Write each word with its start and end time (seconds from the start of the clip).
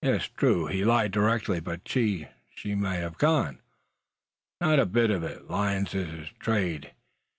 "Yes, 0.03 0.29
true; 0.35 0.65
he 0.65 0.83
lied 0.83 1.11
directly; 1.11 1.59
but 1.59 1.81
she 1.87 2.27
she 2.49 2.73
might 2.73 2.95
have 2.95 3.19
gone" 3.19 3.59
"Not 4.59 4.79
a 4.79 4.87
bit 4.87 5.11
o' 5.11 5.21
it. 5.23 5.47
Lyin's 5.47 5.91
his 5.91 6.29
trade. 6.39 6.93